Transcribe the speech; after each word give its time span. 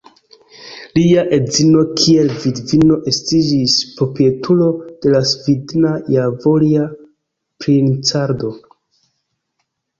Lia 0.99 1.23
edzino 1.35 1.83
kiel 1.99 2.31
vidvino 2.45 2.97
estiĝis 3.11 3.77
proprietulo 4.01 4.71
de 5.05 5.15
la 5.19 5.23
Svidna-Javoria 5.35 6.89
princlando. 7.67 8.53